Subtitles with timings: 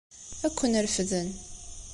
[0.45, 1.29] Ad ken-refden.